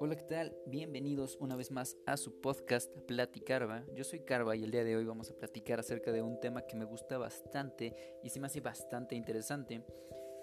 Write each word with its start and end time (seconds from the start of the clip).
Hola, 0.00 0.16
¿qué 0.16 0.24
tal? 0.28 0.54
Bienvenidos 0.66 1.38
una 1.40 1.56
vez 1.56 1.70
más 1.70 1.96
a 2.04 2.18
su 2.18 2.42
podcast 2.42 2.94
Platicarva. 3.06 3.86
Yo 3.94 4.04
soy 4.04 4.20
Carva 4.20 4.54
y 4.54 4.64
el 4.64 4.70
día 4.70 4.84
de 4.84 4.96
hoy 4.96 5.06
vamos 5.06 5.30
a 5.30 5.38
platicar 5.38 5.80
acerca 5.80 6.12
de 6.12 6.20
un 6.20 6.38
tema 6.40 6.66
que 6.66 6.76
me 6.76 6.84
gusta 6.84 7.16
bastante 7.16 8.18
y 8.22 8.28
se 8.28 8.38
me 8.38 8.48
hace 8.48 8.60
bastante 8.60 9.14
interesante 9.14 9.82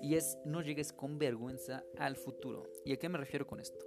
y 0.01 0.15
es 0.15 0.39
no 0.45 0.63
llegues 0.63 0.91
con 0.93 1.19
vergüenza 1.19 1.83
al 1.99 2.15
futuro. 2.15 2.63
¿Y 2.85 2.93
a 2.93 2.97
qué 2.97 3.07
me 3.07 3.19
refiero 3.19 3.45
con 3.45 3.59
esto? 3.59 3.85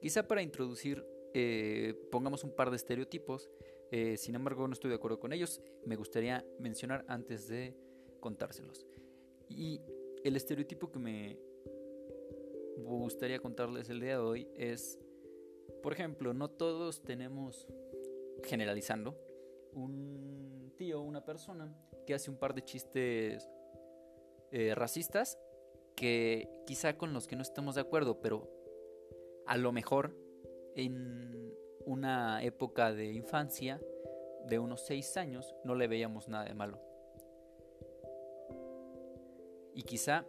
Quizá 0.00 0.26
para 0.26 0.42
introducir 0.42 1.06
eh, 1.32 1.94
pongamos 2.10 2.42
un 2.42 2.56
par 2.56 2.70
de 2.70 2.76
estereotipos, 2.76 3.50
eh, 3.92 4.16
sin 4.16 4.34
embargo 4.34 4.66
no 4.66 4.72
estoy 4.72 4.90
de 4.90 4.96
acuerdo 4.96 5.20
con 5.20 5.32
ellos, 5.32 5.62
me 5.86 5.94
gustaría 5.94 6.44
mencionar 6.58 7.04
antes 7.06 7.46
de 7.46 7.76
contárselos. 8.18 8.84
Y 9.56 9.80
el 10.24 10.36
estereotipo 10.36 10.90
que 10.90 10.98
me 10.98 11.38
gustaría 12.76 13.38
contarles 13.38 13.88
el 13.90 14.00
día 14.00 14.12
de 14.12 14.22
hoy 14.22 14.48
es, 14.54 14.98
por 15.82 15.92
ejemplo, 15.92 16.34
no 16.34 16.48
todos 16.50 17.02
tenemos, 17.02 17.68
generalizando, 18.44 19.18
un 19.72 20.72
tío 20.76 21.00
o 21.00 21.02
una 21.02 21.24
persona 21.24 21.74
que 22.06 22.14
hace 22.14 22.30
un 22.30 22.36
par 22.36 22.54
de 22.54 22.62
chistes 22.62 23.48
eh, 24.50 24.74
racistas 24.74 25.38
que 25.96 26.48
quizá 26.66 26.96
con 26.96 27.12
los 27.12 27.26
que 27.26 27.36
no 27.36 27.42
estamos 27.42 27.74
de 27.74 27.80
acuerdo, 27.80 28.20
pero 28.20 28.50
a 29.46 29.56
lo 29.56 29.72
mejor 29.72 30.16
en 30.74 31.54
una 31.84 32.42
época 32.42 32.92
de 32.92 33.12
infancia 33.12 33.80
de 34.46 34.58
unos 34.58 34.82
6 34.86 35.16
años 35.16 35.54
no 35.64 35.74
le 35.74 35.88
veíamos 35.88 36.28
nada 36.28 36.44
de 36.44 36.54
malo. 36.54 36.91
Y 39.74 39.82
quizá 39.82 40.26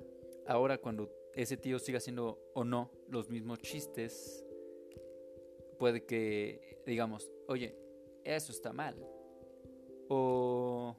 ahora 0.47 0.77
cuando 0.77 1.11
ese 1.33 1.57
tío 1.57 1.79
siga 1.79 1.97
haciendo 1.97 2.39
o 2.53 2.63
no 2.63 2.91
los 3.07 3.29
mismos 3.29 3.59
chistes, 3.59 4.45
puede 5.79 6.05
que 6.05 6.81
digamos, 6.85 7.31
oye, 7.47 7.75
eso 8.23 8.51
está 8.51 8.73
mal. 8.73 8.95
O 10.09 10.95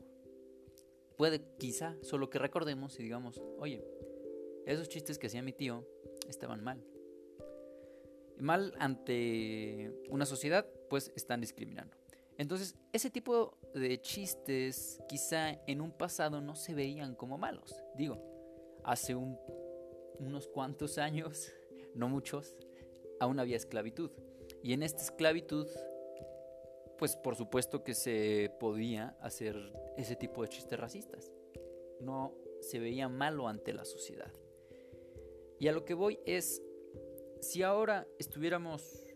puede 1.16 1.42
quizá 1.58 1.96
solo 2.02 2.30
que 2.30 2.38
recordemos 2.38 2.98
y 2.98 3.02
digamos, 3.02 3.40
oye, 3.58 3.84
esos 4.66 4.88
chistes 4.88 5.18
que 5.18 5.26
hacía 5.28 5.42
mi 5.42 5.52
tío 5.52 5.86
estaban 6.28 6.62
mal. 6.62 6.84
Mal 8.38 8.74
ante 8.78 9.92
una 10.10 10.26
sociedad, 10.26 10.66
pues 10.90 11.12
están 11.14 11.40
discriminando. 11.40 11.96
Entonces, 12.36 12.74
ese 12.92 13.10
tipo 13.10 13.56
de 13.74 14.00
chistes 14.00 15.00
quizá 15.08 15.52
en 15.68 15.80
un 15.80 15.92
pasado 15.92 16.40
no 16.40 16.56
se 16.56 16.74
veían 16.74 17.14
como 17.14 17.38
malos. 17.38 17.76
Digo, 17.96 18.33
hace 18.84 19.14
unos 19.14 20.46
cuantos 20.48 20.98
años, 20.98 21.52
no 21.94 22.08
muchos, 22.08 22.56
aún 23.20 23.38
había 23.40 23.56
esclavitud. 23.56 24.10
Y 24.62 24.72
en 24.72 24.82
esta 24.82 25.02
esclavitud, 25.02 25.66
pues 26.98 27.16
por 27.16 27.36
supuesto 27.36 27.82
que 27.82 27.94
se 27.94 28.52
podía 28.60 29.16
hacer 29.20 29.56
ese 29.96 30.16
tipo 30.16 30.42
de 30.42 30.48
chistes 30.48 30.78
racistas. 30.78 31.32
No 32.00 32.34
se 32.60 32.78
veía 32.78 33.08
malo 33.08 33.48
ante 33.48 33.72
la 33.72 33.84
sociedad. 33.84 34.32
Y 35.58 35.68
a 35.68 35.72
lo 35.72 35.84
que 35.84 35.94
voy 35.94 36.18
es, 36.24 36.62
si 37.40 37.62
ahora 37.62 38.06
estuviéramos 38.18 39.06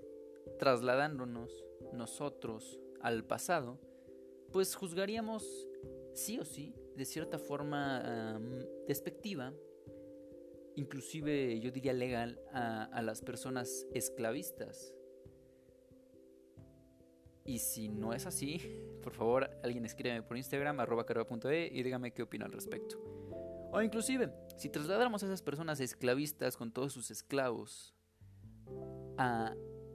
trasladándonos 0.59 1.65
nosotros 1.93 2.79
al 3.01 3.25
pasado, 3.25 3.79
pues 4.53 4.75
juzgaríamos 4.75 5.67
sí 6.15 6.39
o 6.39 6.45
sí, 6.45 6.75
de 6.99 7.05
cierta 7.05 7.39
forma 7.39 8.41
despectiva, 8.89 9.55
inclusive 10.75 11.61
yo 11.61 11.71
diría 11.71 11.93
legal, 11.93 12.41
a, 12.53 13.01
las 13.03 13.23
personas 13.23 13.87
esclavistas. 13.93 14.95
Y 17.45 17.61
si 17.61 17.89
no 17.89 18.13
es 18.13 18.27
así, 18.27 18.61
por 19.03 19.15
favor, 19.15 19.49
alguien 19.63 19.85
escríbeme 19.85 20.23
por 20.23 20.37
Instagram, 20.37 20.81
arroba 20.81 21.07
e, 21.45 21.71
y 21.73 21.83
dígame 21.85 22.13
qué 22.13 22.23
opina 22.23 22.47
al 22.47 22.53
respecto. 22.53 22.99
O 23.71 23.81
inclusive, 23.81 24.33
si 24.57 24.69
trasladáramos 24.69 25.23
a 25.23 25.27
esas 25.27 25.43
personas 25.43 25.79
esclavistas 25.79 26.57
con 26.57 26.73
todos 26.73 26.93
sus 26.93 27.13
esclavos 27.13 27.95
a 29.19 29.55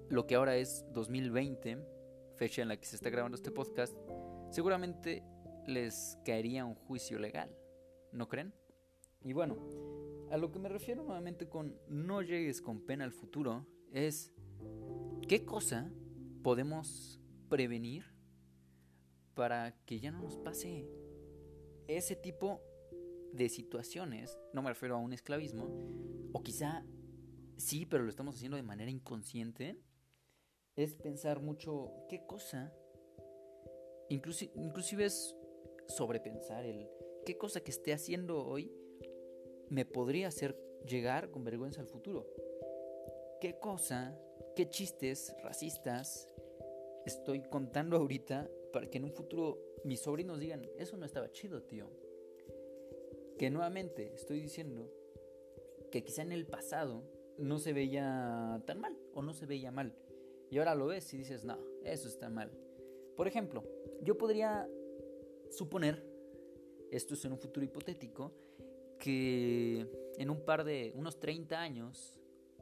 lo 0.09 0.25
que 0.25 0.35
ahora 0.35 0.55
es 0.55 0.85
2020, 0.93 1.79
fecha 2.35 2.61
en 2.61 2.69
la 2.69 2.77
que 2.77 2.85
se 2.85 2.95
está 2.95 3.09
grabando 3.09 3.35
este 3.35 3.51
podcast, 3.51 3.93
seguramente 4.51 5.23
les 5.67 6.17
caería 6.25 6.65
un 6.65 6.75
juicio 6.75 7.19
legal, 7.19 7.55
¿no 8.11 8.27
creen? 8.27 8.53
Y 9.23 9.33
bueno, 9.33 9.57
a 10.31 10.37
lo 10.37 10.51
que 10.51 10.59
me 10.59 10.69
refiero 10.69 11.03
nuevamente 11.03 11.47
con 11.47 11.79
no 11.87 12.21
llegues 12.21 12.61
con 12.61 12.81
pena 12.81 13.03
al 13.03 13.11
futuro 13.11 13.65
es 13.91 14.33
qué 15.27 15.45
cosa 15.45 15.91
podemos 16.41 17.19
prevenir 17.49 18.03
para 19.33 19.75
que 19.85 19.99
ya 19.99 20.11
no 20.11 20.21
nos 20.21 20.37
pase 20.37 20.87
ese 21.87 22.15
tipo 22.15 22.61
de 23.31 23.49
situaciones, 23.49 24.37
no 24.53 24.61
me 24.61 24.69
refiero 24.69 24.95
a 24.95 24.99
un 24.99 25.13
esclavismo, 25.13 25.67
o 26.33 26.43
quizá 26.43 26.85
sí, 27.57 27.85
pero 27.85 28.03
lo 28.03 28.09
estamos 28.09 28.35
haciendo 28.35 28.57
de 28.57 28.63
manera 28.63 28.91
inconsciente, 28.91 29.79
es 30.75 30.95
pensar 30.95 31.41
mucho 31.41 31.91
qué 32.09 32.25
cosa, 32.27 32.73
inclusive, 34.09 34.51
inclusive 34.55 35.05
es 35.05 35.35
sobrepensar 35.87 36.65
el 36.65 36.89
qué 37.25 37.37
cosa 37.37 37.61
que 37.61 37.71
esté 37.71 37.93
haciendo 37.93 38.45
hoy 38.45 38.71
me 39.69 39.85
podría 39.85 40.27
hacer 40.27 40.57
llegar 40.87 41.31
con 41.31 41.43
vergüenza 41.43 41.81
al 41.81 41.87
futuro. 41.87 42.27
¿Qué 43.39 43.59
cosa, 43.59 44.17
qué 44.55 44.69
chistes 44.69 45.35
racistas 45.41 46.27
estoy 47.05 47.41
contando 47.43 47.97
ahorita 47.97 48.49
para 48.71 48.89
que 48.89 48.97
en 48.97 49.05
un 49.05 49.13
futuro 49.13 49.59
mis 49.83 50.01
sobrinos 50.01 50.39
digan, 50.39 50.69
eso 50.77 50.97
no 50.97 51.05
estaba 51.05 51.31
chido, 51.31 51.63
tío? 51.63 51.89
Que 53.37 53.49
nuevamente 53.49 54.13
estoy 54.13 54.39
diciendo 54.39 54.91
que 55.91 56.03
quizá 56.03 56.21
en 56.21 56.31
el 56.31 56.45
pasado 56.45 57.03
no 57.37 57.59
se 57.59 57.73
veía 57.73 58.61
tan 58.65 58.79
mal 58.79 58.97
o 59.13 59.21
no 59.21 59.33
se 59.33 59.45
veía 59.45 59.71
mal. 59.71 59.95
Y 60.49 60.59
ahora 60.59 60.75
lo 60.75 60.87
ves 60.87 61.13
y 61.13 61.17
dices, 61.17 61.43
no, 61.43 61.57
eso 61.83 62.07
está 62.07 62.29
mal. 62.29 62.51
Por 63.15 63.27
ejemplo, 63.27 63.63
yo 64.01 64.17
podría 64.17 64.69
suponer, 65.55 66.03
esto 66.91 67.13
es 67.13 67.25
en 67.25 67.31
un 67.31 67.39
futuro 67.39 67.65
hipotético, 67.65 68.33
que 68.99 69.87
en 70.17 70.29
un 70.29 70.45
par 70.45 70.63
de 70.63 70.93
unos 70.95 71.19
30 71.19 71.59
años, 71.59 72.19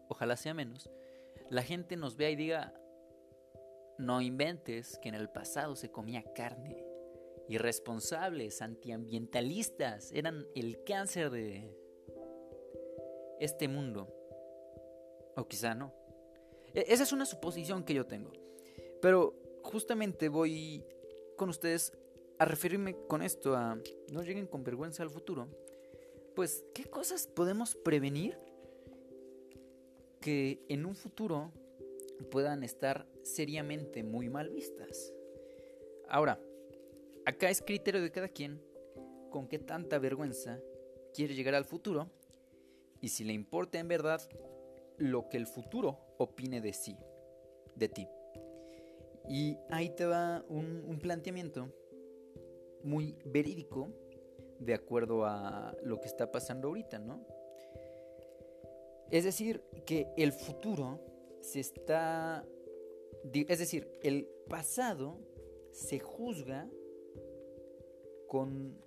ojalá 0.08 0.36
sea 0.36 0.54
menos, 0.54 0.90
la 1.50 1.64
gente 1.64 1.96
nos 1.96 2.16
vea 2.16 2.30
y 2.30 2.36
diga, 2.36 2.74
no 3.98 4.22
inventes 4.22 4.98
que 5.02 5.10
en 5.10 5.16
el 5.16 5.30
pasado 5.30 5.76
se 5.76 5.92
comía 5.92 6.24
carne. 6.34 6.84
Irresponsables, 7.48 8.62
antiambientalistas, 8.62 10.12
eran 10.14 10.48
el 10.56 10.84
cáncer 10.84 11.30
de 11.30 11.78
este 13.40 13.68
mundo. 13.68 14.08
O 15.36 15.48
quizá 15.48 15.76
no. 15.76 15.94
E, 16.74 16.86
esa 16.88 17.04
es 17.04 17.12
una 17.12 17.26
suposición 17.26 17.84
que 17.84 17.94
yo 17.94 18.06
tengo. 18.06 18.32
Pero 19.02 19.36
justamente 19.64 20.30
voy 20.30 20.86
con 21.36 21.50
ustedes 21.50 21.94
a 22.42 22.46
referirme 22.46 22.96
con 23.08 23.22
esto 23.22 23.56
a 23.56 23.78
no 24.12 24.24
lleguen 24.24 24.48
con 24.48 24.64
vergüenza 24.64 25.04
al 25.04 25.12
futuro. 25.12 25.48
Pues, 26.36 26.66
¿qué 26.74 26.86
cosas 26.86 27.28
podemos 27.28 27.76
prevenir 27.76 28.36
que 30.20 30.60
en 30.68 30.88
un 30.88 30.96
futuro 30.96 31.52
puedan 32.32 32.64
estar 32.64 33.08
seriamente 33.22 34.02
muy 34.02 34.28
mal 34.28 34.50
vistas? 34.50 35.14
Ahora, 36.10 36.40
acá 37.28 37.52
es 37.52 37.62
criterio 37.62 38.02
de 38.02 38.12
cada 38.12 38.28
quien 38.28 38.60
con 39.30 39.48
qué 39.48 39.60
tanta 39.60 40.00
vergüenza 40.00 40.60
quiere 41.14 41.36
llegar 41.36 41.54
al 41.54 41.66
futuro 41.66 42.10
y 43.02 43.10
si 43.10 43.24
le 43.24 43.34
importa 43.34 43.78
en 43.78 43.88
verdad 43.88 44.20
lo 44.98 45.30
que 45.30 45.38
el 45.38 45.46
futuro 45.46 46.00
opine 46.18 46.60
de 46.60 46.74
sí, 46.74 46.98
de 47.76 47.88
ti. 47.88 48.08
Y 49.30 49.60
ahí 49.70 49.92
te 49.96 50.08
va 50.08 50.44
un, 50.50 50.98
planteamiento 51.00 51.72
muy 52.84 53.16
verídico 53.26 53.90
de 54.60 54.74
acuerdo 54.74 55.26
a 55.26 55.76
lo 55.84 56.00
que 56.00 56.08
está 56.08 56.32
pasando 56.32 56.68
ahorita, 56.68 57.00
¿no? 57.00 57.26
Es 59.10 59.26
decir, 59.26 59.62
que 59.86 60.08
el 60.18 60.32
futuro 60.32 61.00
se 61.42 61.60
está... 61.60 62.46
Es 63.34 63.60
decir, 63.60 63.88
el 64.02 64.28
pasado 64.48 65.20
se 65.72 66.00
juzga 66.00 66.70
con 68.28 68.78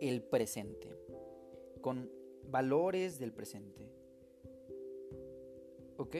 el 0.00 0.22
presente, 0.22 0.96
con 1.80 2.10
valores 2.48 3.18
del 3.18 3.32
presente. 3.32 3.88
¿Ok? 5.96 6.16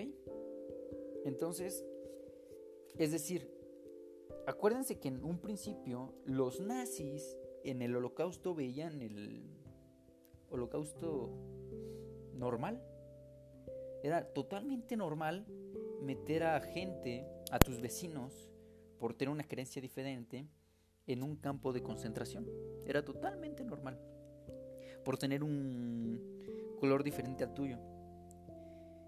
Entonces, 1.25 1.85
es 2.99 3.13
decir, 3.13 3.49
acuérdense 4.47 4.99
que 4.99 5.09
en 5.09 5.25
un 5.25 5.39
principio 5.39 6.15
los 6.25 6.61
nazis 6.61 7.37
en 7.65 7.83
el 7.83 7.95
holocausto 7.97 8.55
veían 8.55 9.03
el, 9.03 9.63
holocausto 10.53 11.31
normal. 12.35 12.83
Era 14.03 14.33
totalmente 14.33 14.97
normal 14.97 15.47
meter 16.01 16.45
a 16.45 16.61
gente, 16.61 17.27
a 17.51 17.59
tus 17.59 17.81
vecinos, 17.81 18.51
por 18.99 19.15
tener 19.15 19.33
una 19.33 19.47
creencia 19.47 19.81
diferente, 19.81 20.47
en 21.07 21.23
un 21.23 21.37
campo 21.37 21.73
de 21.73 21.83
concentración. 21.83 22.47
Era 22.87 23.05
totalmente 23.05 23.65
normal. 23.65 23.99
Por 25.05 25.19
tener 25.19 25.43
un 25.43 26.21
color 26.79 27.03
diferente 27.03 27.45
al 27.45 27.55
tuyo. 27.55 27.79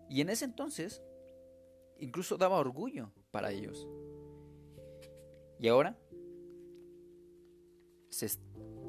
Y 0.09 0.21
en 0.21 0.31
ese 0.31 0.45
entonces, 0.45 1.03
incluso 1.99 2.37
daba 2.37 2.59
orgullo 2.59 3.13
para 3.31 3.53
ellos. 3.53 3.87
Y 5.59 5.69
ahora, 5.69 5.99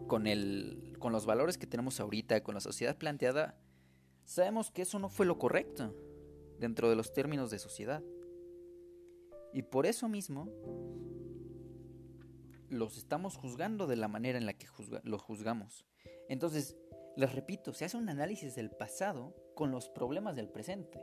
con, 0.07 0.23
los 1.11 1.25
valores 1.25 1.57
que 1.57 1.67
tenemos 1.67 1.99
ahorita, 1.99 2.43
con 2.43 2.55
la 2.55 2.61
sociedad 2.61 2.97
planteada, 2.97 3.57
sabemos 4.23 4.71
que 4.71 4.83
eso 4.83 4.99
no 4.99 5.09
fue 5.09 5.25
lo 5.25 5.37
correcto 5.37 5.95
dentro 6.59 6.89
de 6.89 6.95
los 6.95 7.13
términos 7.13 7.51
de 7.51 7.59
sociedad. 7.59 8.03
Y 9.53 9.63
por 9.63 9.85
eso 9.85 10.09
mismo 10.09 10.49
los 12.69 12.97
estamos 12.97 13.37
juzgando 13.37 13.87
de 13.87 13.95
la 13.95 14.07
manera 14.07 14.37
en 14.37 14.45
la 14.45 14.53
que 14.53 14.67
los 15.03 15.21
juzgamos. 15.21 15.85
Entonces, 16.27 16.75
les 17.15 17.33
repito, 17.33 17.73
se 17.73 17.85
hace 17.85 17.97
un 17.97 18.09
análisis 18.09 18.55
del 18.55 18.71
pasado 18.71 19.33
con 19.55 19.71
los 19.71 19.89
problemas 19.89 20.35
del 20.35 20.49
presente. 20.49 20.99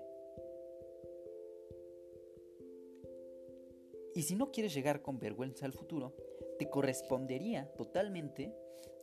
Y 4.15 4.23
si 4.23 4.35
no 4.37 4.51
quieres 4.51 4.75
llegar 4.75 5.03
con 5.03 5.19
vergüenza 5.19 5.67
al 5.67 5.73
futuro, 5.73 6.15
te 6.59 6.69
correspondería 6.69 7.73
totalmente 7.75 8.55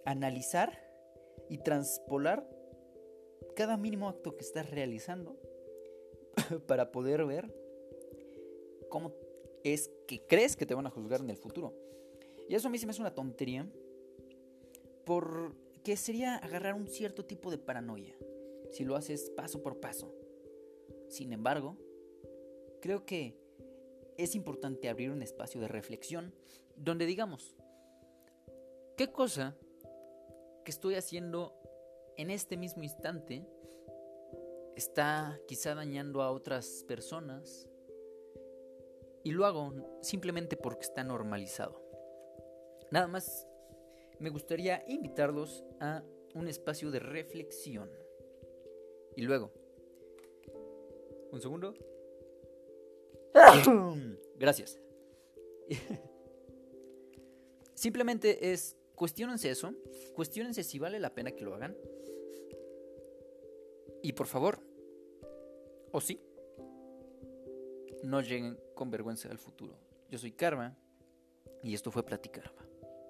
analizar 0.05 0.89
y 1.49 1.57
transpolar 1.59 2.47
cada 3.55 3.77
mínimo 3.77 4.07
acto 4.07 4.37
que 4.37 4.45
estás 4.45 4.69
realizando 4.69 5.37
para 6.67 6.91
poder 6.91 7.25
ver 7.25 7.53
cómo 8.89 9.13
es 9.63 9.91
que 10.07 10.25
crees 10.27 10.55
que 10.55 10.65
te 10.65 10.75
van 10.75 10.87
a 10.87 10.91
juzgar 10.91 11.21
en 11.21 11.29
el 11.29 11.37
futuro. 11.37 11.73
Y 12.47 12.55
eso 12.55 12.67
a 12.67 12.71
mí 12.71 12.77
se 12.77 12.85
me 12.85 12.91
hace 12.91 13.01
una 13.01 13.13
tontería 13.13 13.67
porque 15.05 15.97
sería 15.97 16.35
agarrar 16.37 16.75
un 16.75 16.87
cierto 16.87 17.25
tipo 17.25 17.51
de 17.51 17.57
paranoia 17.57 18.15
si 18.71 18.85
lo 18.85 18.95
haces 18.95 19.31
paso 19.31 19.61
por 19.61 19.79
paso. 19.79 20.13
Sin 21.09 21.33
embargo, 21.33 21.77
creo 22.81 23.05
que 23.05 23.38
es 24.19 24.35
importante 24.35 24.89
abrir 24.89 25.11
un 25.11 25.21
espacio 25.21 25.61
de 25.61 25.69
reflexión 25.69 26.35
donde 26.75 27.05
digamos, 27.05 27.55
¿qué 28.97 29.11
cosa 29.11 29.55
que 30.65 30.71
estoy 30.71 30.95
haciendo 30.95 31.55
en 32.17 32.29
este 32.29 32.57
mismo 32.57 32.83
instante 32.83 33.47
está 34.75 35.39
quizá 35.47 35.73
dañando 35.73 36.21
a 36.21 36.31
otras 36.31 36.83
personas? 36.85 37.69
Y 39.23 39.31
lo 39.31 39.45
hago 39.45 39.73
simplemente 40.01 40.57
porque 40.57 40.85
está 40.85 41.03
normalizado. 41.05 41.81
Nada 42.91 43.07
más 43.07 43.47
me 44.19 44.29
gustaría 44.29 44.83
invitarlos 44.87 45.63
a 45.79 46.03
un 46.35 46.49
espacio 46.49 46.91
de 46.91 46.99
reflexión. 46.99 47.89
Y 49.15 49.21
luego, 49.21 49.53
un 51.31 51.41
segundo. 51.41 51.73
Gracias. 54.37 54.79
Simplemente 57.73 58.51
es, 58.51 58.75
cuestionense 58.95 59.49
eso, 59.49 59.73
cuestionense 60.13 60.63
si 60.63 60.79
vale 60.79 60.99
la 60.99 61.13
pena 61.13 61.31
que 61.31 61.43
lo 61.43 61.55
hagan. 61.55 61.77
Y 64.01 64.13
por 64.13 64.27
favor, 64.27 64.59
o 65.91 66.01
sí, 66.01 66.21
no 68.03 68.21
lleguen 68.21 68.57
con 68.75 68.89
vergüenza 68.89 69.29
al 69.29 69.37
futuro. 69.37 69.77
Yo 70.09 70.17
soy 70.17 70.31
Karma 70.31 70.77
y 71.63 71.73
esto 71.73 71.91
fue 71.91 72.03
Platicar. 72.05 72.51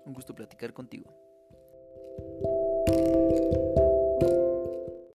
Un 0.06 0.14
gusto 0.14 0.34
platicar 0.34 0.74
contigo. 0.74 1.19